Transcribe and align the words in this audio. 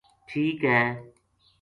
ٹھیک 0.27 0.59
ہے‘‘ 0.71 0.81